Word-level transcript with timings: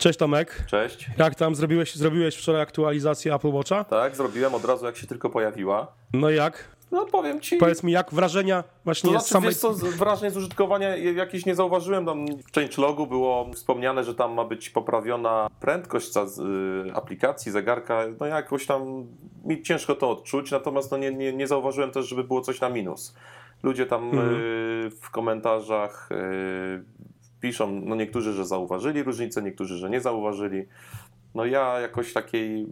Cześć 0.00 0.18
Tomek. 0.18 0.64
Cześć. 0.66 1.06
Jak 1.18 1.34
tam 1.34 1.54
zrobiłeś, 1.54 1.94
zrobiłeś 1.94 2.36
wczoraj 2.36 2.62
aktualizację 2.62 3.34
Apple 3.34 3.48
Watcha? 3.48 3.84
Tak, 3.84 4.16
zrobiłem 4.16 4.54
od 4.54 4.64
razu 4.64 4.86
jak 4.86 4.96
się 4.96 5.06
tylko 5.06 5.30
pojawiła. 5.30 5.92
No 6.12 6.30
jak? 6.30 6.68
No 6.90 7.06
powiem 7.06 7.40
ci. 7.40 7.56
Powiedz 7.56 7.82
mi, 7.82 7.92
jak 7.92 8.14
wrażenia 8.14 8.64
właśnie 8.84 9.08
to 9.08 9.12
znaczy, 9.18 9.28
samej... 9.28 9.48
wiesz 9.50 9.58
co, 9.58 9.72
wrażenie 9.74 10.30
z 10.30 10.36
użytkowania 10.36 10.96
jakieś 10.96 11.46
nie 11.46 11.54
zauważyłem. 11.54 12.06
Tam 12.06 12.26
w 12.26 12.54
changelogu 12.54 13.06
było 13.06 13.50
wspomniane, 13.54 14.04
że 14.04 14.14
tam 14.14 14.32
ma 14.34 14.44
być 14.44 14.70
poprawiona 14.70 15.48
prędkość 15.60 16.16
y, 16.16 16.20
aplikacji, 16.94 17.52
zegarka. 17.52 18.04
No 18.20 18.26
jakoś 18.26 18.66
tam 18.66 19.06
mi 19.44 19.62
ciężko 19.62 19.94
to 19.94 20.10
odczuć, 20.10 20.50
natomiast 20.50 20.90
no 20.90 20.96
nie, 20.96 21.10
nie, 21.14 21.32
nie 21.32 21.46
zauważyłem 21.46 21.90
też, 21.90 22.08
żeby 22.08 22.24
było 22.24 22.40
coś 22.40 22.60
na 22.60 22.68
minus. 22.68 23.14
Ludzie 23.62 23.86
tam 23.86 24.04
Mhm. 24.04 24.34
y, 24.34 24.90
w 25.00 25.10
komentarzach 25.10 26.08
y, 26.12 26.84
piszą, 27.40 27.80
no 27.84 27.94
niektórzy, 27.94 28.32
że 28.32 28.46
zauważyli 28.46 29.02
różnicę, 29.02 29.42
niektórzy, 29.42 29.76
że 29.76 29.90
nie 29.90 30.00
zauważyli. 30.00 30.64
No 31.34 31.44
ja 31.44 31.80
jakoś 31.80 32.12
takiej 32.12 32.66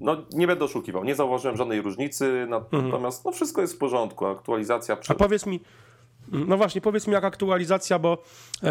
no 0.00 0.16
nie 0.32 0.46
będę 0.46 0.64
oszukiwał, 0.64 1.04
nie 1.04 1.14
zauważyłem 1.14 1.56
żadnej 1.56 1.82
różnicy, 1.82 2.46
natomiast 2.48 3.24
no, 3.24 3.32
wszystko 3.32 3.60
jest 3.60 3.74
w 3.74 3.78
porządku, 3.78 4.26
aktualizacja 4.26 4.94
A 4.94 4.98
przed... 4.98 5.18
powiedz 5.18 5.46
mi, 5.46 5.60
no 6.30 6.56
właśnie, 6.56 6.80
powiedz 6.80 7.06
mi 7.06 7.12
jak 7.12 7.24
aktualizacja, 7.24 7.98
bo 7.98 8.18
e, 8.62 8.68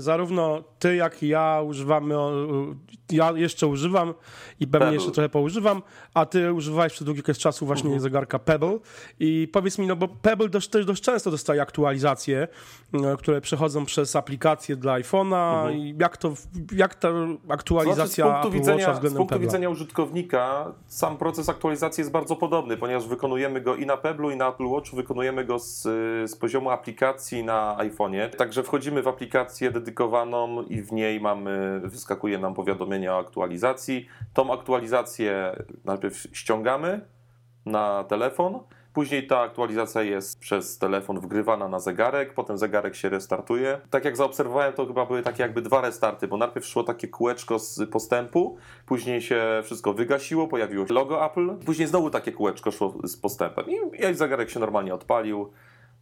zarówno 0.00 0.64
ty, 0.78 0.96
jak 0.96 1.22
i 1.22 1.28
ja 1.28 1.62
używamy, 1.66 2.18
o, 2.18 2.32
ja 3.12 3.32
jeszcze 3.32 3.66
używam 3.66 4.14
i 4.60 4.66
pewnie 4.66 4.78
Pebble. 4.78 4.94
jeszcze 4.94 5.10
trochę 5.10 5.28
poużywam, 5.28 5.82
a 6.14 6.26
ty 6.26 6.52
używałeś 6.52 6.92
przez 6.92 7.04
długi 7.04 7.20
okres 7.20 7.38
czasu 7.38 7.66
właśnie 7.66 7.86
Mhm. 7.86 8.00
zegarka 8.00 8.38
Pebble 8.38 8.78
i 9.20 9.48
powiedz 9.52 9.78
mi, 9.78 9.86
no 9.86 9.96
bo 9.96 10.08
Pebble 10.08 10.48
dość, 10.48 10.68
też 10.68 10.84
dość 10.84 11.02
często 11.02 11.30
dostaje 11.30 11.62
aktualizacje, 11.62 12.48
e, 12.94 13.16
które 13.18 13.40
przechodzą 13.40 13.84
przez 13.84 14.16
aplikację 14.16 14.76
dla 14.76 15.00
iPhone'a 15.00 15.72
i 15.74 15.94
jak 16.00 16.16
to, 16.16 16.32
jak 16.72 16.94
ta 16.94 17.08
aktualizacja 17.48 18.26
Mhm. 18.26 18.42
Znaczy, 18.42 18.48
z 18.48 18.52
punktu, 18.52 18.58
widzenia, 18.58 18.94
z 18.94 19.14
punktu 19.16 19.40
widzenia 19.40 19.68
użytkownika 19.70 20.72
sam 20.86 21.16
proces 21.16 21.48
aktualizacji 21.48 22.00
jest 22.00 22.10
bardzo 22.10 22.36
podobny, 22.36 22.76
ponieważ 22.76 23.06
wykonujemy 23.08 23.60
go 23.60 23.76
i 23.76 23.86
na 23.86 23.96
Pebblu 23.96 24.30
i 24.30 24.36
na 24.36 24.48
Apple 24.48 24.66
Watchu, 24.66 24.96
wykonujemy 24.96 25.44
go 25.44 25.58
z, 25.58 25.82
z 26.30 26.36
poziomu 26.36 26.70
aplikacji 26.70 26.85
na 27.44 27.76
iPhone'ie. 27.78 28.30
Także 28.30 28.62
wchodzimy 28.62 29.02
w 29.02 29.08
aplikację 29.08 29.70
dedykowaną 29.70 30.62
i 30.62 30.82
w 30.82 30.92
niej 30.92 31.20
mamy, 31.20 31.80
wyskakuje 31.84 32.38
nam 32.38 32.54
powiadomienie 32.54 33.12
o 33.12 33.18
aktualizacji. 33.18 34.06
Tą 34.34 34.52
aktualizację 34.52 35.56
najpierw 35.84 36.26
ściągamy 36.32 37.00
na 37.66 38.04
telefon, 38.04 38.60
Później 38.96 39.26
ta 39.26 39.40
aktualizacja 39.40 40.02
jest 40.02 40.40
przez 40.40 40.78
telefon 40.78 41.20
wgrywana 41.20 41.68
na 41.68 41.80
zegarek, 41.80 42.34
potem 42.34 42.58
zegarek 42.58 42.94
się 42.94 43.08
restartuje. 43.08 43.80
Tak 43.90 44.04
jak 44.04 44.16
zaobserwowałem, 44.16 44.72
to 44.72 44.86
chyba 44.86 45.06
były 45.06 45.22
takie 45.22 45.42
jakby 45.42 45.62
dwa 45.62 45.80
restarty, 45.80 46.28
bo 46.28 46.36
najpierw 46.36 46.66
szło 46.66 46.82
takie 46.82 47.08
kółeczko 47.08 47.58
z 47.58 47.90
postępu, 47.90 48.56
później 48.86 49.22
się 49.22 49.60
wszystko 49.64 49.92
wygasiło, 49.92 50.48
pojawiło 50.48 50.86
się 50.86 50.94
logo 50.94 51.26
Apple, 51.26 51.56
później 51.66 51.88
znowu 51.88 52.10
takie 52.10 52.32
kółeczko 52.32 52.70
szło 52.70 52.94
z 53.04 53.16
postępem 53.16 53.64
i, 53.68 54.06
i 54.10 54.14
zegarek 54.14 54.50
się 54.50 54.60
normalnie 54.60 54.94
odpalił. 54.94 55.50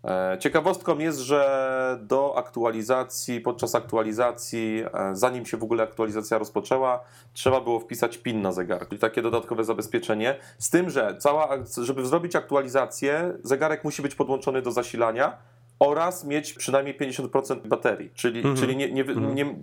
E, 0.05 0.37
Ciekawostką 0.41 0.99
jest, 0.99 1.19
że 1.19 1.99
do 2.03 2.35
aktualizacji, 2.39 3.41
podczas 3.41 3.75
aktualizacji, 3.75 4.85
e, 4.95 5.17
zanim 5.17 5.47
się 5.47 5.57
w 5.57 5.63
ogóle 5.63 5.83
aktualizacja 5.83 6.39
rozpoczęła, 6.39 7.01
trzeba 7.33 7.61
było 7.61 7.81
wpisać 7.81 8.19
PIN 8.19 8.43
na 8.43 8.53
zegarku 8.53 8.95
i 8.95 8.99
takie 8.99 9.23
dodatkowe 9.23 9.65
zabezpieczenie. 9.65 10.37
Z 10.59 10.71
tym, 10.71 10.91
że 10.91 11.17
cała, 11.19 11.49
żeby 11.83 12.07
zrobić 12.07 12.37
aktualizację, 12.37 13.33
zegarek 13.43 13.85
musi 13.85 14.03
być 14.03 14.15
podłączony 14.15 14.63
do 14.63 14.73
zasilania 14.73 15.37
oraz 15.79 16.25
mieć 16.25 16.53
przynajmniej 16.53 16.99
50% 16.99 17.67
baterii. 17.67 18.11
Czyli, 18.15 18.43
czyli 18.57 18.77
nie, 18.77 18.93
nie, 18.93 19.05
wy- 19.05 19.15
nie, 19.35 19.55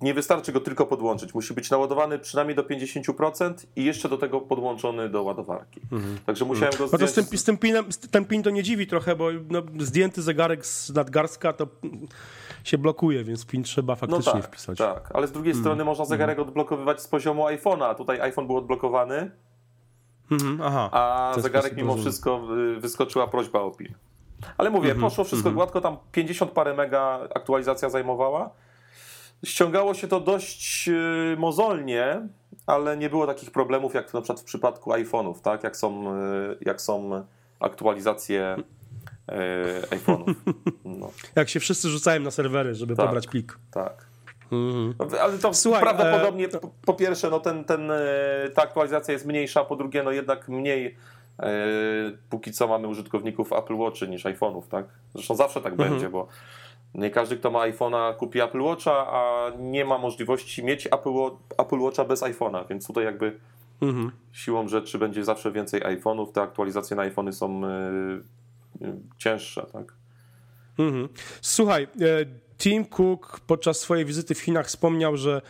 nie 0.00 0.14
wystarczy 0.14 0.52
go 0.52 0.60
tylko 0.60 0.86
podłączyć. 0.86 1.34
Musi 1.34 1.54
być 1.54 1.70
naładowany 1.70 2.18
przynajmniej 2.18 2.56
do 2.56 2.62
50% 2.62 3.54
i 3.76 3.84
jeszcze 3.84 4.08
do 4.08 4.18
tego 4.18 4.40
podłączony 4.40 5.08
do 5.08 5.22
ładowarki. 5.22 5.80
Także 6.26 6.44
musiałem 6.44 6.74
go 6.78 6.84
No 6.84 6.88
zdjąć 6.88 7.10
z 7.10 7.14
tym, 7.14 7.38
z 7.38 7.44
tym 7.44 7.58
pinem, 7.58 7.84
ten 8.10 8.24
pin 8.24 8.42
to 8.42 8.50
nie 8.50 8.62
dziwi 8.62 8.86
trochę, 8.86 9.16
bo 9.16 9.26
no, 9.50 9.62
zdjęty 9.78 10.22
zegarek 10.22 10.66
z 10.66 10.90
nadgarstka 10.94 11.52
to 11.52 11.66
się 12.64 12.78
blokuje, 12.78 13.24
więc 13.24 13.46
pin 13.46 13.62
trzeba 13.62 13.94
faktycznie 13.96 14.32
tak, 14.32 14.46
wpisać. 14.46 14.78
Tak, 14.78 15.10
ale 15.14 15.26
z 15.26 15.32
drugiej 15.32 15.54
strony 15.54 15.84
można 15.84 16.04
zegarek 16.04 16.38
odblokowywać 16.38 17.02
z 17.02 17.08
poziomu 17.08 17.44
iPhone'a. 17.44 17.94
Tutaj 17.94 18.20
iPhone 18.20 18.46
był 18.46 18.56
odblokowany, 18.56 19.30
Mhm, 20.30 20.60
aha. 20.62 20.88
a 20.92 21.34
zegarek 21.40 21.76
mimo 21.76 21.86
rozumiem. 21.88 22.04
wszystko 22.12 22.40
y, 22.76 22.80
wyskoczyła 22.80 23.26
prośba 23.28 23.60
o 23.60 23.70
PIN. 23.70 23.94
Ale 24.58 24.70
mówię, 24.70 24.90
Mhm, 24.90 25.00
poszło 25.10 25.24
wszystko 25.24 25.50
gładko, 25.50 25.80
tam 25.80 25.96
50 26.12 26.50
parę 26.52 26.74
mega 26.74 27.20
aktualizacja 27.34 27.88
zajmowała. 27.90 28.50
Ściągało 29.44 29.94
się 29.94 30.08
to 30.08 30.20
dość 30.20 30.88
y, 30.88 31.36
mozolnie, 31.38 32.28
ale 32.66 32.96
nie 32.96 33.10
było 33.10 33.26
takich 33.26 33.50
problemów 33.50 33.94
jak 33.94 34.14
na 34.14 34.20
przykład 34.20 34.40
w 34.40 34.44
przypadku 34.44 34.90
iPhone'ów, 34.92 35.34
tak? 35.42 35.64
Jak 35.64 35.76
są, 35.76 36.16
y, 36.16 36.56
jak 36.60 36.80
są 36.80 37.24
aktualizacje 37.60 38.56
y, 39.28 39.96
iPhone'ów. 39.96 40.34
No, 40.84 41.10
Jak 41.36 41.48
się 41.48 41.60
wszyscy 41.60 41.88
rzucają 41.88 42.20
na 42.20 42.30
serwery, 42.30 42.74
żeby 42.74 42.96
Tak. 42.96 43.06
pobrać 43.06 43.26
plik. 43.26 43.58
tak. 43.70 44.10
Mhm. 44.52 44.94
Ale 45.20 45.38
to 45.38 45.54
Słuchaj, 45.54 45.80
prawdopodobnie, 45.82 46.44
e, 46.44 46.48
po, 46.48 46.70
po 46.86 46.94
pierwsze, 46.94 47.30
no 47.30 47.40
ten, 47.40 47.64
ten, 47.64 47.90
e, 47.90 47.96
ta 48.54 48.62
aktualizacja 48.62 49.12
jest 49.12 49.26
mniejsza, 49.26 49.64
po 49.64 49.76
drugie, 49.76 50.02
no 50.02 50.10
jednak 50.10 50.48
mniej 50.48 50.96
e, 51.38 51.52
póki 52.30 52.52
co 52.52 52.68
mamy 52.68 52.88
użytkowników 52.88 53.52
Apple 53.52 53.74
Watchy 53.76 54.08
niż 54.08 54.24
iPhone'ów, 54.24 54.62
tak? 54.70 54.84
Zresztą 55.14 55.34
zawsze 55.34 55.60
tak 55.60 55.72
Mhm. 55.72 55.90
będzie, 55.90 56.08
bo 56.08 56.28
nie 56.94 57.10
każdy, 57.10 57.36
kto 57.36 57.50
ma 57.50 57.58
iPhone'a, 57.68 58.16
kupi 58.16 58.40
Apple 58.40 58.60
Watcha, 58.62 59.06
a 59.12 59.50
nie 59.58 59.84
ma 59.84 59.98
możliwości 59.98 60.64
mieć 60.64 60.86
Apple, 60.86 61.10
Apple 61.58 61.78
Watcha 61.78 62.04
bez 62.04 62.22
iPhone'a, 62.22 62.68
więc 62.68 62.86
tutaj 62.86 63.04
jakby 63.04 63.40
Mhm. 63.82 64.10
siłą 64.32 64.68
rzeczy 64.68 64.98
będzie 64.98 65.24
zawsze 65.24 65.52
więcej 65.52 65.80
iPhone'ów, 65.82 66.32
te 66.32 66.42
aktualizacje 66.42 66.96
na 66.96 67.02
iPhony 67.02 67.32
są 67.32 67.64
e, 67.64 67.68
e, 68.82 68.96
cięższe, 69.18 69.66
tak? 69.72 69.94
Mhm. 70.78 71.08
Słuchaj, 71.40 71.82
e, 71.82 71.88
Tim 72.58 72.84
Cook 72.84 73.40
podczas 73.46 73.78
swojej 73.80 74.04
wizyty 74.04 74.34
w 74.34 74.38
Chinach 74.40 74.66
wspomniał, 74.66 75.16
że 75.16 75.42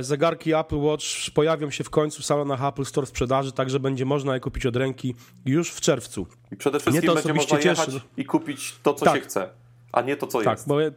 zegarki 0.00 0.54
Apple 0.54 0.76
Watch 0.78 1.04
pojawią 1.34 1.70
się 1.70 1.84
w 1.84 1.90
końcu 1.90 2.22
w 2.22 2.26
salonach 2.26 2.64
Apple 2.64 2.84
Store 2.84 3.06
w 3.06 3.08
sprzedaży, 3.10 3.52
także 3.52 3.80
będzie 3.80 4.04
można 4.04 4.34
je 4.34 4.40
kupić 4.40 4.66
od 4.66 4.76
ręki 4.76 5.14
już 5.46 5.70
w 5.70 5.80
czerwcu. 5.80 6.26
I 6.52 6.56
przede 6.56 6.80
wszystkim 6.80 7.06
to 7.06 7.14
będzie 7.14 7.34
można 7.34 7.58
jechać 7.58 7.86
cieszy. 7.86 8.00
i 8.16 8.24
kupić 8.24 8.74
to, 8.82 8.94
co 8.94 9.04
Tak. 9.04 9.14
się 9.14 9.20
chce, 9.20 9.48
a 9.92 10.02
nie 10.02 10.16
to, 10.16 10.26
co 10.26 10.42
Tak, 10.42 10.58
jest. 10.58 10.68
bo 10.68 10.80
ja, 10.80 10.90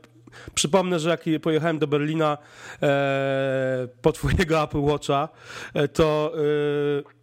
przypomnę, 0.54 1.00
że 1.00 1.10
jak 1.10 1.24
pojechałem 1.42 1.80
do 1.80 1.88
Berlina 1.88 2.38
e, 2.82 3.88
po 4.02 4.12
twojego 4.12 4.64
Apple 4.64 4.82
Watcha, 4.82 5.30
e, 5.74 5.88
to 5.88 6.34
e, 6.36 7.22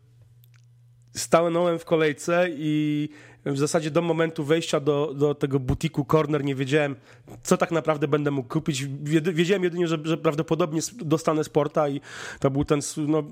stanąłem 1.18 1.78
w 1.78 1.84
kolejce 1.84 2.46
i 2.50 3.08
w 3.44 3.58
zasadzie 3.58 3.90
do 3.90 4.02
momentu 4.02 4.44
wejścia 4.44 4.80
do, 4.80 5.12
do 5.14 5.34
tego 5.34 5.60
butiku 5.60 6.04
Corner 6.04 6.44
nie 6.44 6.54
wiedziałem, 6.54 6.96
co 7.42 7.56
tak 7.56 7.70
naprawdę 7.70 8.08
będę 8.08 8.30
mógł 8.30 8.48
kupić. 8.48 8.84
Wied- 8.86 9.32
Wiedziałem 9.32 9.64
jedynie, 9.64 9.88
że, 9.88 9.98
że 10.04 10.16
prawdopodobnie 10.16 10.80
dostanę 10.98 11.44
sporta 11.44 11.88
i 11.88 12.00
to 12.40 12.50
był 12.50 12.64
ten, 12.64 12.80
no, 12.96 13.22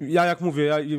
ja 0.00 0.24
jak 0.24 0.40
mówię, 0.40 0.64
ja, 0.64 0.78
y, 0.80 0.98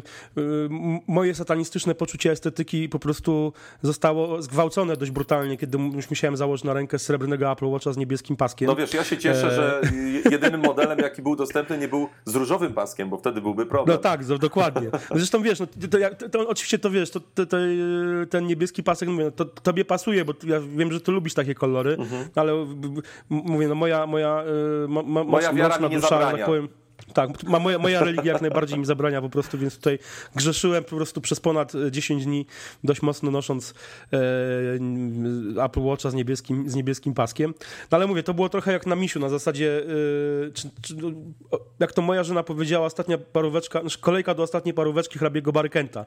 moje 1.07 1.35
satanistyczne 1.35 1.95
poczucie 1.95 2.31
estetyki 2.31 2.89
po 2.89 2.99
prostu 2.99 3.53
zostało 3.81 4.41
zgwałcone 4.41 4.97
dość 4.97 5.11
brutalnie, 5.11 5.57
kiedy 5.57 5.77
już 5.77 6.09
musiałem 6.09 6.37
założyć 6.37 6.63
na 6.63 6.73
rękę 6.73 6.99
srebrnego 6.99 7.51
Apple 7.51 7.65
Watcha 7.65 7.93
z 7.93 7.97
niebieskim 7.97 8.35
paskiem. 8.37 8.67
No 8.67 8.75
wiesz, 8.75 8.93
ja 8.93 9.03
się 9.03 9.17
cieszę, 9.17 9.47
E. 9.47 9.51
że 9.55 9.81
jedynym 10.31 10.61
modelem, 10.61 10.99
jaki 10.99 11.21
był 11.21 11.35
dostępny, 11.35 11.77
nie 11.77 11.87
był 11.87 12.07
z 12.25 12.35
różowym 12.35 12.73
paskiem, 12.73 13.09
bo 13.09 13.17
wtedy 13.17 13.41
byłby 13.41 13.65
problem. 13.65 13.97
No 13.97 14.01
tak, 14.03 14.25
dokładnie. 14.25 14.89
Zresztą 15.15 15.41
wiesz, 15.41 15.59
no, 15.59 15.67
to, 15.67 15.97
to, 16.19 16.29
to, 16.29 16.49
oczywiście 16.49 16.79
to 16.79 16.89
wiesz, 16.89 17.09
to, 17.11 17.19
yy, 17.57 18.27
ten 18.29 18.47
niebieski 18.55 18.83
pasek, 18.83 19.09
mówię, 19.09 19.25
no, 19.25 19.31
to 19.31 19.45
tobie 19.45 19.85
pasuje, 19.85 20.25
bo 20.25 20.33
ja 20.47 20.59
wiem, 20.77 20.91
że 20.91 21.01
ty 21.01 21.11
lubisz 21.11 21.33
takie 21.33 21.55
kolory, 21.55 21.97
ale 22.35 22.51
b- 22.65 22.89
b- 22.89 23.01
m- 23.31 23.41
mówię, 23.45 23.67
no 23.67 23.75
moja, 23.75 24.05
moja, 24.07 24.43
mo, 24.87 25.03
mo, 25.03 25.19
Mhm. 25.21 25.27
Moja 25.27 25.53
wiara 25.53 25.77
mi 25.79 25.89
nie 25.89 25.95
dusza, 25.95 26.07
że 26.07 26.15
zabrania. 26.15 26.37
tak 26.37 26.45
powiem, 26.45 26.67
tak, 27.13 27.43
ma, 27.43 27.59
moja, 27.59 27.79
moja 27.79 27.99
religia 28.03 28.33
jak 28.33 28.41
najbardziej 28.41 28.79
mi 28.79 28.85
zabrania 28.85 29.21
po 29.21 29.29
prostu, 29.29 29.57
więc 29.57 29.75
tutaj 29.75 29.99
grzeszyłem 30.35 30.83
po 30.83 30.95
prostu 30.95 31.21
przez 31.21 31.39
ponad 31.39 31.75
e, 31.75 31.91
10 31.91 32.25
dni 32.25 32.45
dość 32.83 33.01
mocno 33.01 33.31
nosząc 33.31 33.73
e, 34.13 35.63
Apple 35.63 35.81
Watcha 35.81 36.09
z 36.09 36.13
niebieskim, 36.13 36.69
z 36.69 36.75
niebieskim 36.75 37.13
paskiem. 37.13 37.53
No 37.91 37.95
ale 37.97 38.07
mówię, 38.07 38.23
to 38.23 38.33
było 38.33 38.49
trochę 38.49 38.71
jak 38.71 38.85
na 38.87 38.95
misiu, 38.95 39.19
na 39.19 39.29
zasadzie, 39.29 39.81
e, 40.47 40.51
czy, 40.51 40.69
czy, 40.81 40.95
no, 40.95 41.11
jak 41.79 41.91
to 41.93 42.01
moja 42.01 42.23
żona 42.23 42.43
powiedziała, 42.43 42.85
ostatnia 42.85 43.17
paróweczka, 43.17 43.81
znaczy 43.81 43.99
kolejka 43.99 44.33
do 44.33 44.43
ostatniej 44.43 44.73
paróweczki 44.73 45.19
hrabiego 45.19 45.51
Barykenta. 45.51 46.05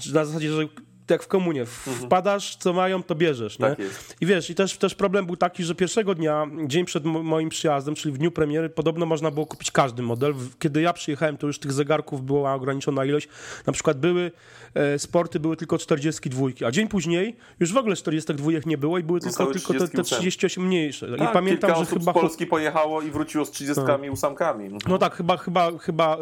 Czy 0.00 0.14
Na 0.14 0.24
zasadzie, 0.24 0.52
że 0.52 0.62
jak 1.10 1.22
w 1.22 1.28
komunie, 1.28 1.66
wpadasz, 1.66 2.56
co 2.56 2.72
mają, 2.72 3.02
to 3.02 3.14
bierzesz, 3.14 3.58
nie? 3.58 3.66
Tak. 3.66 3.78
I 4.20 4.26
wiesz, 4.26 4.50
i 4.50 4.54
też, 4.54 4.76
też 4.76 4.94
problem 4.94 5.26
był 5.26 5.36
taki, 5.36 5.64
że 5.64 5.74
pierwszego 5.74 6.14
dnia, 6.14 6.46
dzień 6.66 6.84
przed 6.84 7.04
mo- 7.04 7.22
moim 7.22 7.48
przyjazdem, 7.48 7.94
czyli 7.94 8.14
w 8.14 8.18
dniu 8.18 8.30
premiery, 8.30 8.68
podobno 8.68 9.06
można 9.06 9.30
było 9.30 9.46
kupić 9.46 9.70
każdy 9.70 10.02
model. 10.02 10.34
Kiedy 10.58 10.80
ja 10.80 10.92
przyjechałem, 10.92 11.36
to 11.36 11.46
już 11.46 11.58
tych 11.58 11.72
zegarków 11.72 12.24
była 12.24 12.54
ograniczona 12.54 13.04
ilość. 13.04 13.28
Na 13.66 13.72
przykład 13.72 13.98
były 13.98 14.32
e, 14.74 14.98
sporty, 14.98 15.40
były 15.40 15.56
tylko 15.56 15.78
42, 15.78 16.46
a 16.66 16.70
dzień 16.70 16.88
później 16.88 17.36
już 17.60 17.72
w 17.72 17.76
ogóle 17.76 17.96
42 17.96 18.50
nie 18.66 18.78
było 18.78 18.98
i 18.98 19.02
były 19.02 19.20
tylko, 19.20 19.30
Zostały 19.30 19.52
tylko 19.52 19.72
te, 19.72 19.78
te 19.78 19.86
38. 19.86 20.18
38 20.18 20.66
mniejsze. 20.66 21.16
Tak, 21.18 21.30
I 21.30 21.32
pamiętam, 21.32 21.70
że 21.70 21.76
osób 21.76 21.98
chyba... 21.98 22.12
z 22.12 22.14
Polski 22.14 22.46
pojechało 22.46 23.02
i 23.02 23.10
wróciło 23.10 23.44
z 23.44 23.50
30 23.50 23.82
ósemkami. 24.12 24.68
No 24.88 24.98
tak, 24.98 25.14
chyba, 25.14 25.36
chyba, 25.36 25.78
chyba 25.78 26.16
e, 26.16 26.18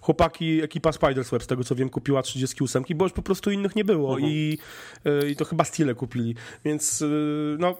chłopaki, 0.00 0.62
ekipa 0.62 0.92
Spidersweb, 0.92 1.42
z 1.42 1.46
tego 1.46 1.64
co 1.64 1.74
wiem, 1.74 1.88
kupiła 1.88 2.22
38, 2.22 2.84
bo 2.94 3.04
już 3.04 3.12
po 3.12 3.22
prostu 3.22 3.50
innych 3.50 3.69
nie 3.76 3.84
było 3.84 4.14
Mhm. 4.14 4.32
i, 4.32 4.58
e, 5.04 5.28
i 5.30 5.36
to 5.36 5.44
chyba 5.44 5.64
stile 5.64 5.94
kupili, 5.94 6.34
więc 6.64 7.02
e, 7.02 7.06
no 7.58 7.76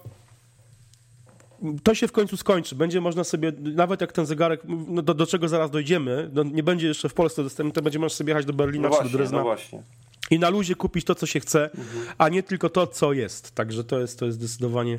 to 1.83 1.95
się 1.95 2.09
w 2.09 2.13
końcu 2.13 2.37
skończy. 2.37 2.75
Będzie 2.75 3.01
można 3.01 3.25
sobie, 3.25 3.53
nawet 3.61 4.01
jak 4.01 4.13
ten 4.13 4.27
zegarek, 4.27 4.61
no 4.89 5.03
do, 5.03 5.15
do 5.15 5.27
czego 5.27 5.49
zaraz 5.49 5.71
dojdziemy, 5.71 6.31
no 6.33 6.43
nie 6.43 6.63
będzie 6.63 6.89
jeszcze 6.89 7.09
w 7.09 7.15
Polsce 7.15 7.43
dostępny, 7.43 7.73
to 7.73 7.83
będzie 7.83 7.99
można 7.99 8.17
sobie 8.17 8.31
jechać 8.31 8.47
do 8.47 8.53
Berlina 8.53 8.89
No 8.89 8.95
czy 8.95 8.97
do 8.97 9.03
właśnie, 9.03 9.19
Drezna 9.19 9.39
no 9.39 9.45
właśnie. 9.45 9.83
i 10.31 10.39
na 10.39 10.51
luzie 10.51 10.75
kupić 10.75 11.05
to, 11.05 11.15
co 11.15 11.27
się 11.27 11.41
chce, 11.41 11.65
Mhm. 11.65 12.05
a 12.19 12.29
nie 12.29 12.43
tylko 12.43 12.69
to, 12.71 12.87
co 12.87 13.13
jest. 13.13 13.55
Także 13.55 13.85
to 13.85 14.01
jest, 14.01 14.19
to 14.19 14.27
jest 14.27 14.39
zdecydowanie. 14.39 14.99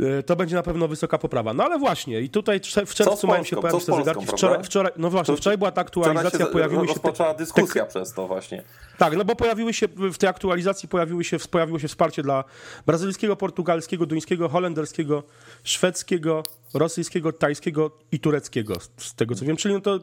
E, 0.00 0.22
To 0.22 0.36
będzie 0.36 0.56
na 0.56 0.62
pewno 0.62 0.88
wysoka 0.88 1.18
poprawa. 1.18 1.54
No 1.54 1.64
ale 1.64 1.78
właśnie, 1.78 2.20
i 2.20 2.30
tutaj 2.30 2.60
w 2.86 2.94
czerwcu 2.94 3.26
mają 3.26 3.44
się 3.44 3.56
pojawić 3.56 3.84
te 3.84 3.96
zegarki. 3.96 4.26
Wczoraj, 4.26 4.64
wczoraj, 4.64 4.92
no 4.96 5.10
właśnie, 5.10 5.36
wczoraj 5.36 5.58
była 5.58 5.70
ta 5.70 5.80
aktualizacja, 5.80 6.38
się 6.38 6.46
pojawiły 6.46 6.88
się 6.88 6.94
te, 6.94 7.34
dyskusja 7.38 7.86
przez 7.86 8.12
to 8.12 8.26
właśnie. 8.26 8.62
tak, 8.98 9.16
no 9.16 9.24
bo 9.24 9.36
pojawiły 9.36 9.74
się 9.74 9.88
w 10.12 10.18
tej 10.18 10.28
aktualizacji 10.28 10.88
pojawiły 10.88 11.24
się, 11.24 11.36
pojawiło 11.50 11.78
się 11.78 11.88
wsparcie 11.88 12.22
dla 12.22 12.44
brazylijskiego, 12.86 13.36
portugalskiego, 13.36 14.06
duńskiego, 14.06 14.48
holenderskiego, 14.48 15.22
szwedzkiego, 15.64 16.42
rosyjskiego, 16.74 17.32
tajskiego 17.32 17.90
i 18.12 18.20
tureckiego, 18.20 18.74
z 18.96 19.14
tego 19.14 19.34
co 19.34 19.44
wiem. 19.44 19.56
Czyli 19.56 19.74
no 19.74 19.80
to, 19.80 19.98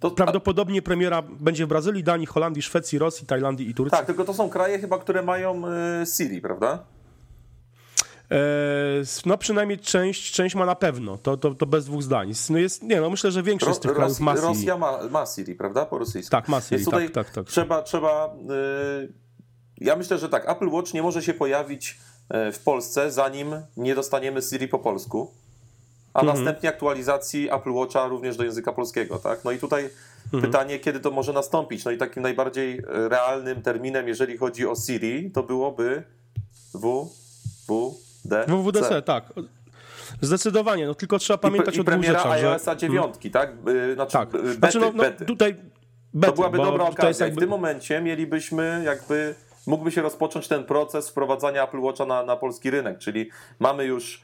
To- 0.00 0.10
prawdopodobnie 0.10 0.82
premiera 0.82 1.22
będzie 1.22 1.66
w 1.66 1.68
Brazylii, 1.68 2.04
Danii, 2.04 2.26
Holandii, 2.26 2.62
Szwecji, 2.62 2.98
Rosji, 2.98 3.26
Tajlandii 3.26 3.68
i 3.70 3.74
Turcji. 3.74 3.98
Tak, 3.98 4.06
tylko 4.06 4.24
to 4.24 4.34
są 4.34 4.50
kraje 4.50 4.78
chyba, 4.78 4.98
które 4.98 5.22
mają 5.22 5.62
y, 5.66 6.06
Siri, 6.16 6.40
prawda? 6.40 6.84
E, 8.32 8.36
no 9.26 9.38
przynajmniej 9.38 9.78
część, 9.78 10.32
część 10.32 10.54
ma 10.54 10.66
na 10.66 10.74
pewno, 10.74 11.18
to, 11.18 11.36
to, 11.36 11.54
to 11.54 11.66
bez 11.66 11.84
dwóch 11.84 12.02
zdań. 12.02 12.32
No 12.50 12.58
jest, 12.58 12.82
nie, 12.82 13.00
no 13.00 13.10
myślę, 13.10 13.30
że 13.30 13.42
większość 13.42 13.76
z 13.76 13.80
tych 13.80 13.92
krajów 13.94 14.20
ma 14.20 14.32
Siri. 14.36 14.46
Rosja 14.46 14.78
ma, 14.78 14.98
ma 15.10 15.26
Siri, 15.26 15.54
prawda? 15.54 15.86
Po 15.86 15.98
rosyjsku. 15.98 16.30
Tak, 16.30 16.48
ma 16.48 16.60
Siri, 16.60 16.84
tak, 16.86 17.10
tak, 17.10 17.30
tak. 17.30 17.46
Trzeba, 17.46 17.82
trzeba 17.82 18.34
y, 19.04 19.12
ja 19.78 19.96
myślę, 19.96 20.18
że 20.18 20.28
tak, 20.28 20.48
Apple 20.50 20.68
Watch 20.68 20.94
nie 20.94 21.02
może 21.02 21.22
się 21.22 21.34
pojawić 21.34 21.98
e, 22.28 22.52
w 22.52 22.58
Polsce, 22.58 23.10
zanim 23.12 23.54
nie 23.76 23.94
dostaniemy 23.94 24.42
Siri 24.42 24.68
po 24.68 24.78
polsku, 24.78 25.30
a 26.14 26.20
Mhm. 26.20 26.38
następnie 26.38 26.68
aktualizacji 26.68 27.50
Apple 27.54 27.70
Watcha 27.72 28.06
również 28.06 28.36
do 28.36 28.44
języka 28.44 28.72
polskiego, 28.72 29.18
tak? 29.18 29.44
No 29.44 29.50
i 29.50 29.58
tutaj 29.58 29.90
Mhm. 30.24 30.42
pytanie, 30.42 30.78
kiedy 30.78 31.00
to 31.00 31.10
może 31.10 31.32
nastąpić? 31.32 31.84
No 31.84 31.90
i 31.90 31.98
takim 31.98 32.22
najbardziej 32.22 32.78
e, 32.78 33.08
realnym 33.08 33.62
terminem, 33.62 34.08
jeżeli 34.08 34.36
chodzi 34.38 34.66
o 34.66 34.74
Siri, 34.76 35.30
to 35.30 35.42
byłoby 35.42 36.02
W, 36.74 37.08
W, 37.68 37.94
D, 38.24 38.44
WWDC, 38.48 39.02
tak. 39.02 39.24
Zdecydowanie, 40.20 40.86
no 40.86 40.94
tylko 40.94 41.18
trzeba 41.18 41.38
pamiętać 41.38 41.76
I, 41.76 41.78
o 41.78 41.82
i 41.82 41.84
dwóch 41.84 41.92
premiera 41.94 42.18
rzeczach. 42.18 42.38
że- 42.40 42.50
iOS-a 42.50 42.74
9, 42.76 43.14
tak? 43.32 43.52
Y, 43.68 43.94
Znaczy, 43.94 44.12
Tak. 44.12 44.34
y, 44.34 44.38
bety, 44.38 44.52
Znaczy, 44.54 44.78
no, 44.80 44.92
no, 44.94 45.04
tutaj 45.26 45.56
bety, 46.14 46.30
To 46.32 46.36
byłaby 46.36 46.58
dobra 46.58 46.84
okazja. 46.84 47.26
jakby- 47.26 47.40
w 47.40 47.42
tym 47.42 47.50
momencie 47.50 48.00
mielibyśmy 48.00 48.82
jakby, 48.84 49.34
mógłby 49.66 49.90
się 49.92 50.02
rozpocząć 50.02 50.48
ten 50.48 50.64
proces 50.64 51.08
wprowadzania 51.10 51.64
Apple 51.64 51.78
Watcha 51.80 52.06
na, 52.06 52.22
na 52.22 52.36
polski 52.36 52.70
rynek, 52.70 52.98
czyli 52.98 53.30
mamy 53.58 53.84
już 53.84 54.22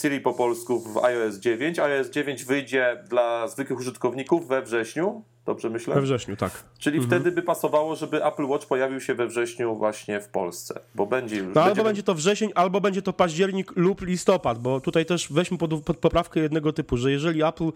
Siri 0.00 0.20
po 0.20 0.32
polsku 0.34 0.80
w 0.80 0.98
iOS 1.04 1.36
9. 1.36 1.78
iOS 1.78 2.10
9 2.10 2.44
wyjdzie 2.44 3.02
dla 3.08 3.48
zwykłych 3.48 3.78
użytkowników 3.78 4.48
we 4.48 4.62
wrześniu, 4.62 5.22
dobrze 5.46 5.70
myślę? 5.70 5.94
We 5.94 6.00
wrześniu, 6.02 6.36
tak. 6.36 6.64
Czyli 6.78 6.98
Mhm. 6.98 7.10
wtedy 7.20 7.34
by 7.34 7.42
pasowało, 7.42 7.96
żeby 7.96 8.24
Apple 8.24 8.44
Watch 8.46 8.66
pojawił 8.66 9.00
się 9.00 9.14
we 9.14 9.26
wrześniu 9.26 9.74
właśnie 9.76 10.20
w 10.20 10.28
Polsce, 10.28 10.80
bo 10.94 11.06
będzie 11.06 11.36
już... 11.36 11.54
No 11.54 11.62
albo 11.62 11.84
będzie- 11.84 12.02
to 12.02 12.14
wrzesień, 12.14 12.50
albo 12.54 12.80
będzie 12.80 13.02
to 13.02 13.12
październik 13.12 13.72
lub 13.76 14.02
listopad, 14.02 14.58
bo 14.58 14.80
tutaj 14.80 15.06
też 15.06 15.32
weźmy 15.32 15.58
pod, 15.58 15.84
pod 15.84 15.96
poprawkę 15.98 16.40
jednego 16.40 16.72
typu, 16.72 16.96
że 16.96 17.10
jeżeli 17.10 17.42
Apple 17.42 17.70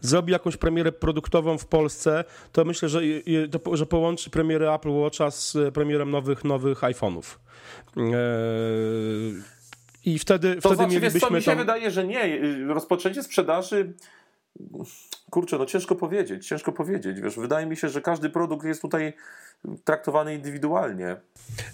zrobi 0.00 0.32
jakąś 0.32 0.56
premierę 0.56 0.92
produktową 0.92 1.58
w 1.58 1.66
Polsce, 1.66 2.24
to 2.52 2.64
myślę, 2.64 2.88
że, 2.88 3.00
że 3.72 3.86
połączy 3.86 4.30
premierę 4.30 4.74
Apple 4.74 4.90
Watcha 4.90 5.30
z 5.30 5.56
e, 5.56 5.72
premierem 5.72 6.10
nowych, 6.10 6.44
nowych 6.44 6.80
iPhone'ów. 6.80 7.22
Eee, 7.96 8.02
I 10.06 10.18
wtedy, 10.18 10.54
To 10.54 10.60
wtedy 10.60 10.74
znaczy, 10.74 11.00
wiesz 11.00 11.12
co, 11.12 11.18
mielibyśmy 11.18 11.36
mi 11.36 11.42
się 11.42 11.50
tam... 11.50 11.58
wydaje, 11.58 11.90
że 11.90 12.04
nie. 12.06 12.38
Rozpoczęcie 12.66 13.22
sprzedaży. 13.22 13.92
Kurczę, 15.30 15.58
no 15.58 15.66
ciężko 15.66 15.94
powiedzieć, 15.96 16.46
ciężko 16.46 16.72
powiedzieć. 16.72 17.20
Wiesz, 17.20 17.36
wydaje 17.36 17.66
mi 17.66 17.76
się, 17.76 17.88
że 17.88 18.00
każdy 18.00 18.30
produkt 18.30 18.66
jest 18.66 18.82
tutaj 18.82 19.12
traktowany 19.84 20.34
indywidualnie. 20.34 21.16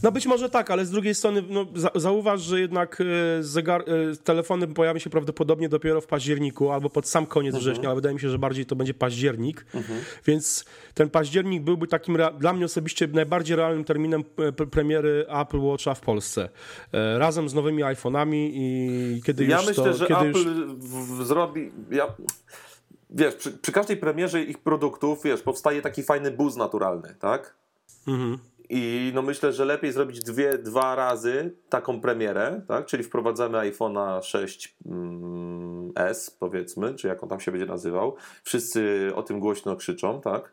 No 0.02 0.12
być 0.12 0.26
może 0.26 0.50
tak, 0.50 0.70
ale 0.70 0.86
z 0.86 0.90
drugiej 0.90 1.14
strony 1.14 1.42
no, 1.48 1.66
za, 1.74 1.90
zauważ, 1.94 2.40
że 2.40 2.60
jednak 2.60 2.98
e, 3.00 3.42
zegar, 3.42 3.80
e, 3.80 4.16
telefony 4.16 4.68
pojawią 4.68 4.98
się 4.98 5.10
prawdopodobnie 5.10 5.68
dopiero 5.68 6.00
w 6.00 6.06
październiku 6.06 6.70
albo 6.70 6.90
pod 6.90 7.08
sam 7.08 7.26
koniec 7.26 7.56
września, 7.56 7.88
ale 7.88 7.94
wydaje 7.94 8.14
mi 8.14 8.20
się, 8.20 8.28
że 8.28 8.38
bardziej 8.38 8.66
to 8.66 8.76
będzie 8.76 8.94
październik. 8.94 9.66
Więc 10.26 10.64
ten 10.94 11.10
październik 11.10 11.62
byłby 11.62 11.86
takim 11.86 12.18
dla 12.38 12.52
mnie 12.52 12.64
osobiście 12.64 13.06
najbardziej 13.06 13.56
realnym 13.56 13.84
terminem 13.84 14.20
e, 14.20 14.52
pre- 14.52 14.66
premiery 14.66 15.26
Apple 15.28 15.60
Watcha 15.60 15.94
w 15.94 16.00
Polsce. 16.00 16.48
Razem 17.18 17.48
z 17.48 17.54
nowymi 17.54 17.82
iPhone'ami 17.82 18.50
i 18.52 19.20
kiedy 19.26 19.44
Ja 19.44 19.56
już 19.56 19.66
myślę, 19.66 19.84
to, 19.84 19.92
że 19.92 20.06
kiedy 20.06 20.20
Apple 20.20 20.38
już... 20.38 21.26
zrobi. 21.26 21.72
Ja, 21.90 22.06
wiesz, 23.10 23.34
przy, 23.34 23.52
przy 23.52 23.72
każdej 23.72 23.96
premierze 23.96 24.42
ich 24.42 24.58
produktów, 24.58 25.22
wiesz, 25.24 25.42
powstaje 25.42 25.82
taki 25.82 26.02
fajny 26.02 26.30
buzz 26.30 26.56
naturalny, 26.56 27.14
tak? 27.20 27.61
Mhm. 28.06 28.38
I 28.74 29.12
no 29.14 29.22
myślę, 29.22 29.52
że 29.52 29.64
lepiej 29.64 29.92
zrobić 29.92 30.20
dwie, 30.20 30.58
dwa 30.58 30.94
razy 30.94 31.56
taką 31.68 32.00
premierę, 32.00 32.62
tak? 32.68 32.86
Czyli 32.86 33.04
wprowadzamy 33.04 33.58
iPhone'a 33.58 34.20
6s, 34.20 34.68
powiedzmy, 36.38 36.94
czy 36.94 37.08
jak 37.08 37.22
on 37.22 37.28
tam 37.28 37.40
się 37.40 37.52
będzie 37.52 37.66
nazywał. 37.66 38.16
Wszyscy 38.42 39.10
o 39.14 39.22
tym 39.22 39.40
głośno 39.40 39.76
krzyczą, 39.76 40.20
tak? 40.20 40.52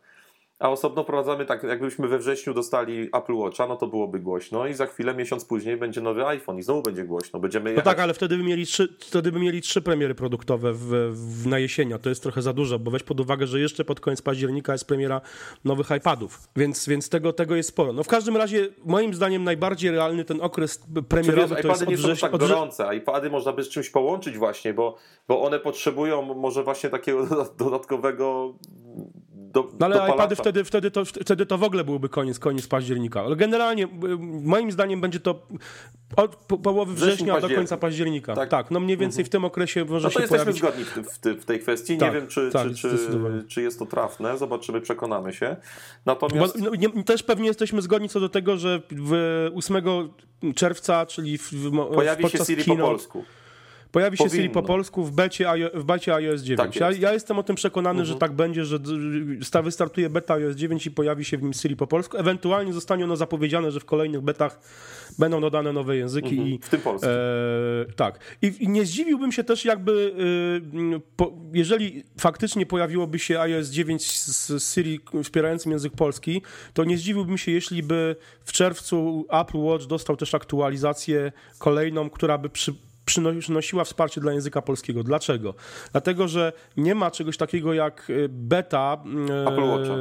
A 0.60 0.70
osobno 0.70 1.04
wprowadzamy 1.04 1.46
tak, 1.46 1.64
jakbyśmy 1.64 2.08
we 2.08 2.18
wrześniu 2.18 2.54
dostali 2.54 3.10
Apple 3.14 3.34
Watcha, 3.34 3.68
no 3.68 3.76
to 3.76 3.88
byłoby 3.88 4.20
głośno 4.20 4.68
i 4.68 4.74
za 4.74 4.86
chwilę, 4.86 5.14
miesiąc 5.14 5.46
później 5.46 5.78
będzie 5.78 6.02
nowy 6.02 6.26
iPhone 6.26 6.58
i 6.58 6.64
znowu 6.64 6.82
będzie 6.82 7.04
głośno. 7.04 7.40
Będziemy 7.40 7.64
No 7.64 7.70
jechać... 7.70 7.86
tak, 7.86 8.00
ale 8.00 8.14
wtedy 8.14 8.38
by 8.38 8.44
mieli 8.44 8.66
trzy, 8.66 8.96
wtedy 9.00 9.32
by 9.32 9.40
mieli 9.40 9.62
trzy 9.62 9.82
premiery 9.82 10.16
produktowe 10.16 10.74
w, 10.74 10.80
w, 11.12 11.48
na 11.48 11.60
jesienia. 11.60 12.00
To 12.00 12.10
jest 12.10 12.24
trochę 12.24 12.42
za 12.42 12.54
dużo, 12.54 12.80
bo 12.80 12.92
weź 12.92 13.04
pod 13.04 13.20
uwagę, 13.20 13.48
że 13.48 13.60
jeszcze 13.60 13.86
pod 13.86 14.00
koniec 14.00 14.22
października 14.22 14.72
jest 14.72 14.88
premiera 14.88 15.22
nowych 15.66 15.88
iPadów, 15.98 16.48
więc, 16.56 16.88
więc 16.88 17.10
tego, 17.10 17.34
tego 17.34 17.56
jest 17.56 17.70
sporo. 17.70 17.94
No 17.94 18.04
w 18.04 18.08
każdym 18.08 18.38
razie, 18.38 18.68
moim 18.86 19.14
zdaniem, 19.14 19.44
najbardziej 19.44 19.92
realny 19.92 20.26
ten 20.26 20.42
okres 20.42 20.82
wiesz, 20.90 21.06
premierowy 21.10 21.56
to 21.56 21.68
jest 21.68 21.82
iPady 21.82 21.84
od 21.84 22.08
nie 22.08 22.16
są 22.16 22.22
tak 22.22 22.34
Od 22.34 22.42
gorące, 22.42 22.96
iPady 22.96 23.30
można 23.30 23.54
by 23.54 23.64
z 23.64 23.70
czymś 23.70 23.90
połączyć 23.90 24.38
właśnie, 24.38 24.74
bo, 24.74 24.96
bo 25.28 25.42
one 25.42 25.60
potrzebują 25.60 26.22
może 26.22 26.64
właśnie 26.64 26.90
takiego 26.90 27.28
dodatkowego 27.60 28.54
do, 29.54 29.72
No 29.80 29.85
ale 29.85 29.95
dopalacza. 29.95 30.16
iPady 30.16 30.35
wtedy, 30.35 30.64
wtedy, 30.64 30.92
to, 30.92 31.06
wtedy 31.06 31.45
to 31.45 31.57
w 31.57 31.64
ogóle 31.64 31.83
byłby 31.83 32.09
koniec, 32.09 32.40
koniec 32.40 32.68
października. 32.68 33.21
Ale 33.21 33.35
generalnie, 33.35 33.83
y, 33.83 33.90
moim 34.44 34.71
zdaniem, 34.71 35.02
będzie 35.02 35.19
to 35.19 35.47
od 36.16 36.35
po, 36.35 36.57
połowy 36.57 36.94
września 36.94 37.42
do 37.42 37.50
końca 37.50 37.78
października. 37.78 38.35
Tak. 38.35 38.50
Tak, 38.50 38.71
no 38.71 38.80
mniej 38.80 38.97
więcej 38.97 39.26
w 39.26 39.30
tym 39.30 39.45
okresie 39.45 39.85
może 39.85 40.07
No 40.07 40.14
to 40.14 40.19
się 40.19 40.21
jesteśmy 40.21 40.54
pojawić. 40.54 40.62
zgodni 40.62 40.83
w, 41.04 41.12
w, 41.14 41.19
ty- 41.19 41.33
w 41.33 41.45
tej 41.45 41.59
kwestii. 41.59 41.97
Tak, 41.97 42.14
nie 42.14 42.19
wiem, 42.19 42.28
czy, 42.30 42.50
tak, 42.54 42.68
czy, 42.68 42.74
czy, 42.76 43.44
czy 43.47 43.62
jest 43.62 43.80
to 43.80 43.85
trafne. 43.85 44.38
Zobaczymy, 44.38 44.81
przekonamy 44.81 45.33
się. 45.33 45.56
Bo, 46.06 46.12
Natomiast 46.14 46.57
no, 46.62 46.76
nie, 46.76 47.04
też 47.04 47.24
pewnie 47.24 47.47
jesteśmy 47.47 47.81
zgodni 47.81 48.09
co 48.09 48.19
do 48.19 48.30
tego, 48.30 48.57
że 48.57 48.81
w 48.92 49.14
8 49.56 49.83
czerwca, 50.56 51.06
czyli 51.06 51.38
w, 51.38 51.52
w, 51.54 51.71
pojawi 51.95 52.30
się 52.30 52.45
Siri 52.45 52.64
po 52.64 52.76
polsku. 52.76 53.24
Pojawi 53.92 54.18
się 54.18 54.24
Powinno. 54.24 54.42
Siri 54.42 54.50
po 54.50 54.64
polsku 54.64 55.04
w 55.04 55.12
becie, 55.12 55.48
w 55.74 55.84
becie 55.84 56.16
iOS 56.16 56.42
9. 56.42 56.58
Tak 56.58 56.76
ja, 56.76 56.88
jest. 56.88 56.98
Mhm. 56.98 57.02
ja 57.02 57.14
jestem 57.14 57.40
o 57.40 57.44
tym 57.44 57.56
przekonany, 57.56 58.06
że 58.06 58.16
tak 58.16 58.31
będzie, 58.31 58.66
że 58.66 58.80
wystartuje 59.64 60.10
beta 60.10 60.34
iOS 60.34 60.56
9 60.56 60.86
i 60.86 60.92
pojawi 60.92 61.26
się 61.26 61.38
w 61.38 61.44
nim 61.44 61.54
Siri 61.54 61.76
po 61.76 61.88
polsku. 61.88 62.18
Ewentualnie 62.18 62.74
zostanie 62.74 63.04
ono 63.04 63.16
zapowiedziane, 63.16 63.72
że 63.72 63.80
w 63.80 63.86
kolejnych 63.86 64.22
betach 64.22 64.60
będą 65.19 65.42
dodane 65.42 65.74
nowe 65.74 65.98
języki 65.98 66.36
i 66.36 66.40
Mhm. 66.40 66.62
W 66.62 66.69
tym 66.69 66.81
polskim. 66.81 67.10
E, 67.10 67.94
tak. 67.96 68.19
I, 68.42 68.54
I 68.60 68.69
nie 68.69 68.86
zdziwiłbym 68.86 69.31
się 69.31 69.44
też 69.44 69.66
jakby, 69.66 69.92
y, 70.98 71.02
po, 71.16 71.34
jeżeli 71.54 72.04
faktycznie 72.19 72.66
pojawiłoby 72.66 73.19
się 73.19 73.40
iOS 73.40 73.69
9 73.69 74.12
z, 74.22 74.74
Siri 74.74 75.00
wspierającym 75.24 75.72
język 75.72 75.94
polski, 75.94 76.42
to 76.74 76.84
nie 76.84 76.98
zdziwiłbym 76.98 77.38
się, 77.38 77.52
jeśli 77.52 77.84
by 77.84 78.16
w 78.44 78.52
czerwcu 78.52 79.26
Apple 79.30 79.58
Watch 79.58 79.86
dostał 79.86 80.18
też 80.18 80.36
aktualizację 80.36 81.31
kolejną, 81.60 82.10
która 82.10 82.38
by 82.38 82.50
przy, 82.50 82.76
przynosiła 83.39 83.83
wsparcie 83.83 84.21
dla 84.21 84.33
języka 84.33 84.61
polskiego. 84.61 85.04
Dlaczego? 85.04 85.54
Dlatego, 85.92 86.28
że 86.28 86.54
nie 86.78 86.95
ma 86.95 87.11
czegoś 87.11 87.37
takiego 87.37 87.73
jak 87.73 88.09
y, 88.09 88.28
beta 88.30 88.97
y, 89.45 89.49
Apple 89.49 89.63
Watcha. 89.63 89.94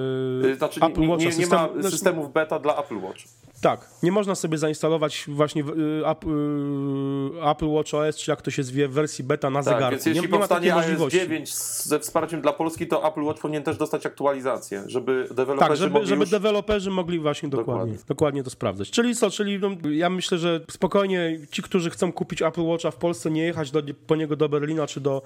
Y, 0.53 0.55
Znaczy, 0.57 0.81
Apple 0.83 1.01
nie, 1.01 1.09
Watcha, 1.09 1.25
nie, 1.31 1.37
nie 1.37 1.47
system- 1.47 1.77
ma 1.77 1.91
systemów 1.91 2.33
beta 2.33 2.59
dla 2.59 2.77
Apple 2.77 2.97
Watch. 2.99 3.21
Tak, 3.61 3.89
nie 4.03 4.13
można 4.13 4.35
sobie 4.35 4.59
zainstalować 4.59 5.25
właśnie 5.29 5.63
y, 5.63 5.67
y, 5.67 7.51
Apple 7.51 7.67
Watch 7.69 7.95
OS, 7.95 8.17
czy 8.17 8.31
jak 8.31 8.43
to 8.43 8.51
się 8.51 8.63
zwie, 8.63 8.89
w 8.89 8.93
wersji 8.93 9.25
beta 9.25 9.51
na 9.51 9.63
tak, 9.63 9.65
zegarku. 9.65 9.91
Więc 9.91 10.07
jeśli 10.07 10.23
nie, 10.23 10.29
nie 10.29 10.39
powstanie 10.39 10.75
iOS 10.75 11.13
9 11.13 11.55
ze 11.85 11.99
wsparciem 11.99 12.41
dla 12.41 12.53
Polski, 12.53 12.87
to 12.87 13.09
Apple 13.09 13.23
Watch 13.23 13.41
powinien 13.41 13.63
też 13.63 13.77
dostać 13.77 14.07
aktualizację, 14.07 14.83
żeby 14.87 15.29
deweloperzy 15.31 15.69
Tak, 15.69 15.77
żeby, 15.77 15.91
mogli 15.91 16.09
żeby 16.09 16.21
już... 16.21 16.31
deweloperzy 16.31 16.91
mogli 16.91 17.19
właśnie 17.19 17.49
dokładnie, 17.49 17.73
Dokładnie. 17.75 18.05
dokładnie, 18.09 18.43
to 18.43 18.51
sprawdzać. 18.51 18.91
Czyli 18.91 19.17
co, 19.17 19.31
czyli 19.31 19.59
no, 19.59 19.91
ja 19.91 20.11
myślę, 20.11 20.39
że 20.39 20.61
spokojnie 20.71 21.39
ci, 21.51 21.63
którzy 21.63 21.91
chcą 21.91 22.13
kupić 22.13 22.43
Apple 22.43 22.63
Watcha 22.63 22.91
w 22.91 22.97
Polsce, 22.97 23.31
nie 23.31 23.43
jechać 23.43 23.71
do, 23.71 23.83
po 24.07 24.17
niego 24.17 24.37
do 24.37 24.49
Berlina 24.49 24.87
czy 24.87 25.01
do, 25.01 25.23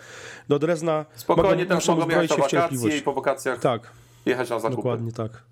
do 0.48 0.58
Drezna, 0.58 1.04
Spokojnie 1.14 1.66
teraz 1.66 1.82
muszą 1.82 1.96
mogą 1.96 2.10
jechać 2.10 2.30
na 2.30 2.36
wakacje 2.36 2.98
i 2.98 3.02
po 3.02 3.12
wakacjach 3.12 3.60
Tak, 3.60 3.90
jechać 4.26 4.50
na 4.50 4.58
zakupy. 4.60 4.76
dokładnie 4.76 5.12
tak. 5.12 5.51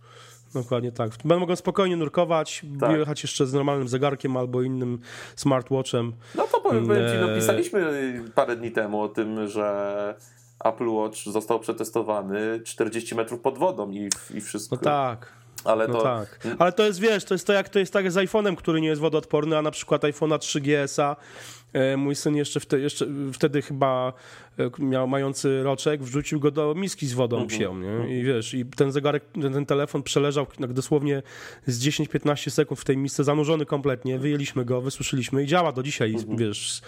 Dokładnie 0.54 0.92
tak. 0.92 1.25
Mogą 1.25 1.57
spokojnie 1.57 1.97
nurkować, 1.97 2.62
Tak. 2.80 2.99
jechać 2.99 3.23
jeszcze 3.23 3.47
z 3.47 3.52
normalnym 3.52 3.88
zegarkiem 3.88 4.37
albo 4.37 4.62
innym 4.62 4.99
smartwatchem. 5.37 6.12
No 6.35 6.47
to 6.52 6.61
powiem, 6.61 6.87
powiem 6.87 7.09
ci, 7.12 7.14
no 7.21 7.28
Eee. 7.30 7.40
pisaliśmy 7.40 7.83
parę 8.35 8.57
dni 8.57 8.71
temu 8.71 9.02
o 9.02 9.09
tym, 9.09 9.49
że 9.49 10.14
Apple 10.64 10.88
Watch 10.88 11.19
został 11.25 11.61
przetestowany 11.61 12.61
40 12.64 13.14
metrów 13.14 13.40
pod 13.40 13.59
wodą 13.59 13.90
i, 13.90 14.09
i 14.35 14.40
wszystko. 14.40 14.76
No 14.76 14.83
tak. 14.83 15.33
Ale 15.64 15.88
No 15.88 15.95
to 15.95 16.02
tak. 16.02 16.47
Ale 16.59 16.73
to 16.73 16.87
jest, 16.87 17.00
wiesz, 17.00 17.25
to 17.25 17.35
jest 17.35 17.47
to 17.47 17.52
jak 17.52 17.69
to 17.69 17.79
jest 17.79 17.93
tak 17.93 18.12
z 18.12 18.14
iPhone'em, 18.14 18.57
który 18.57 18.81
nie 18.81 18.88
jest 18.88 19.00
wodoodporny, 19.00 19.59
a 19.59 19.62
na 19.62 19.71
przykład 19.71 20.02
iPhone'a 20.02 20.38
3GS-a 20.38 21.17
e, 21.73 21.97
mój 21.97 22.14
syn 22.14 22.37
jeszcze, 22.37 22.61
wte, 22.61 22.81
jeszcze 22.81 23.07
wtedy 23.33 23.62
chyba 23.62 24.12
e, 24.59 24.71
miał 24.79 25.09
mający 25.09 25.62
roczek, 25.62 26.02
wrzucił 26.02 26.40
go 26.40 26.50
do 26.50 26.75
miski 26.75 27.07
z 27.07 27.12
wodą 27.12 27.37
Mhm. 27.43 27.59
psią, 27.61 27.79
nie? 27.79 28.19
I 28.19 28.23
wiesz, 28.25 28.55
i 28.55 28.64
ten 28.67 28.93
zegarek, 28.93 29.25
ten, 29.43 29.52
ten 29.52 29.67
telefon 29.67 30.02
przeleżał 30.02 30.47
tak 30.47 30.73
dosłownie 30.73 31.23
z 31.67 31.85
10-15 31.87 32.50
sekund 32.50 32.81
w 32.81 32.85
tej 32.85 32.97
misce, 32.97 33.25
zanurzony 33.25 33.67
kompletnie, 33.67 34.19
wyjęliśmy 34.19 34.64
go, 34.64 34.81
wysuszyliśmy 34.81 35.43
i 35.43 35.47
działa 35.47 35.73
do 35.73 35.83
dzisiaj, 35.83 36.14
Mhm. 36.14 36.37
wiesz. 36.37 36.81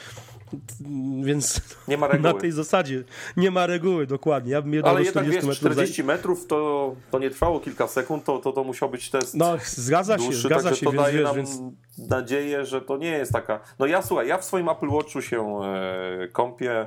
Więc 1.22 1.60
nie 1.88 1.96
ma 1.96 2.06
na 2.08 2.12
reguły. 2.12 2.40
tej 2.40 2.52
zasadzie 2.52 3.04
nie 3.36 3.50
ma 3.50 3.66
reguły, 3.66 4.06
dokładnie. 4.06 4.52
Ja 4.52 4.62
bym 4.62 4.74
jadł 4.74 4.88
Ale 4.88 5.02
jednak 5.02 5.24
40 5.24 5.34
wiesz, 5.34 5.44
metrów. 5.62 5.74
za- 5.74 5.82
40 5.82 6.04
metrów 6.04 6.46
to, 6.46 6.94
to 7.10 7.18
nie 7.18 7.30
trwało 7.30 7.60
kilka 7.60 7.88
sekund, 7.88 8.24
to, 8.24 8.38
to, 8.38 8.52
to 8.52 8.64
musiał 8.64 8.88
być 8.90 9.10
test 9.10 9.34
No, 9.34 9.56
zgadza 9.64 10.18
się, 10.18 10.24
dłuższy, 10.24 10.40
zgadza 10.40 10.62
także 10.68 10.80
się, 10.80 10.86
to 10.86 10.92
więc 10.92 11.02
daje 11.02 11.14
wiesz, 11.18 11.24
nam 11.24 11.36
więc... 11.36 11.50
nadzieję, 11.98 12.66
że 12.66 12.80
to 12.80 12.96
nie 12.96 13.10
jest 13.10 13.32
taka... 13.32 13.60
No 13.78 13.86
ja 13.86 14.02
słuchaj, 14.02 14.28
ja 14.28 14.38
w 14.38 14.44
swoim 14.44 14.68
Apple 14.68 14.88
Watchu 14.88 15.22
się 15.22 15.60
e, 15.64 16.28
kąpię, 16.32 16.86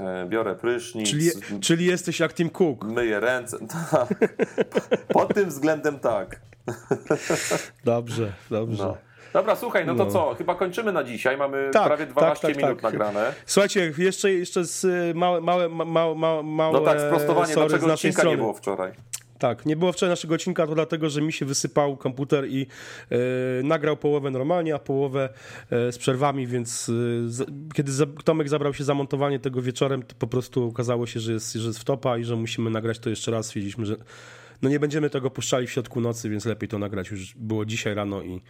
e, 0.00 0.26
biorę 0.28 0.54
prysznic, 0.54 1.10
Czyli, 1.10 1.30
czyli 1.60 1.86
jesteś 1.86 2.20
jak 2.20 2.34
Tim 2.34 2.50
Cook. 2.50 2.84
myję 2.84 3.20
ręce. 3.20 3.58
Tak. 3.90 4.08
Pod 5.08 5.34
tym 5.34 5.48
względem 5.48 5.98
tak. 5.98 6.40
Dobrze, 7.84 8.32
dobrze. 8.50 8.82
No. 8.84 8.96
Dobra, 9.32 9.56
słuchaj, 9.56 9.86
no 9.86 9.94
to 9.94 10.04
No. 10.04 10.10
co? 10.10 10.34
Chyba 10.34 10.54
kończymy 10.54 10.92
na 10.92 11.04
dzisiaj. 11.04 11.36
Mamy 11.36 11.70
Tak, 11.72 11.86
prawie 11.86 12.04
tak, 12.06 12.12
12 12.14 12.48
tak, 12.48 12.56
minut 12.56 12.74
tak. 12.74 12.82
nagrane. 12.82 13.32
Słuchajcie, 13.46 13.92
jeszcze, 13.98 14.32
jeszcze 14.32 14.64
z 14.64 14.84
y, 14.84 15.12
małe, 15.14 15.40
małe, 15.40 15.68
małe, 15.68 16.14
małe, 16.44 16.72
No 16.72 16.80
tak, 16.80 17.00
sprostowanie, 17.00 17.54
sorry 17.54 17.68
dlaczego 17.68 17.92
odcinka 17.92 18.16
strony. 18.20 18.36
nie 18.36 18.42
było 18.42 18.54
wczoraj. 18.54 18.92
Tak, 19.38 19.66
nie 19.66 19.76
było 19.76 19.92
wczoraj 19.92 20.12
naszego 20.12 20.34
odcinka, 20.34 20.66
to 20.66 20.74
dlatego, 20.74 21.10
że 21.10 21.20
mi 21.22 21.32
się 21.32 21.46
wysypał 21.46 21.96
komputer 21.96 22.48
i 22.48 22.66
e, 23.10 23.16
nagrał 23.62 23.96
połowę 23.96 24.30
normalnie, 24.30 24.74
a 24.74 24.78
połowę 24.78 25.28
e, 25.70 25.92
z 25.92 25.98
przerwami, 25.98 26.46
więc 26.46 26.88
e, 26.88 26.92
z, 27.28 27.50
kiedy 27.74 27.92
za, 27.92 28.04
Tomek 28.24 28.48
zabrał 28.48 28.74
się 28.74 28.84
za 28.84 28.94
montowanie 28.94 29.38
tego 29.38 29.62
wieczorem, 29.62 30.02
to 30.02 30.14
po 30.18 30.26
prostu 30.26 30.68
okazało 30.68 31.06
się, 31.06 31.20
że 31.20 31.32
jest, 31.32 31.52
że 31.52 31.66
jest 31.66 31.78
wtopa 31.78 32.18
i 32.18 32.24
że 32.24 32.36
musimy 32.36 32.70
nagrać 32.70 32.98
to 32.98 33.10
jeszcze 33.10 33.30
raz. 33.30 33.46
Stwierdziliśmy, 33.46 33.86
że 33.86 33.96
no 34.62 34.68
nie 34.68 34.80
będziemy 34.80 35.10
tego 35.10 35.30
puszczali 35.30 35.66
w 35.66 35.70
środku 35.70 36.00
nocy, 36.00 36.30
więc 36.30 36.44
lepiej 36.44 36.68
to 36.68 36.78
nagrać 36.78 37.10
już 37.10 37.34
było 37.34 37.64
dzisiaj 37.64 37.94
rano 37.94 38.22
i, 38.22 38.40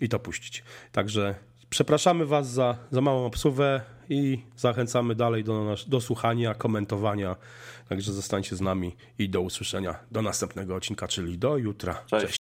i 0.00 0.08
to 0.08 0.18
puścić. 0.18 0.62
Także 0.92 1.34
przepraszamy 1.70 2.26
Was 2.26 2.50
za, 2.50 2.76
za 2.90 3.00
małą 3.00 3.26
obsługę 3.26 3.80
i 4.08 4.38
zachęcamy 4.56 5.14
dalej 5.14 5.44
do, 5.44 5.64
nas- 5.64 5.88
do 5.88 6.00
słuchania, 6.00 6.54
komentowania. 6.54 7.36
Także 7.88 8.12
zostańcie 8.12 8.56
z 8.56 8.60
nami 8.60 8.96
i 9.18 9.28
do 9.28 9.40
usłyszenia 9.40 9.98
do 10.10 10.22
następnego 10.22 10.74
odcinka, 10.74 11.08
czyli 11.08 11.38
do 11.38 11.56
jutra. 11.56 11.94
Cześć. 12.06 12.38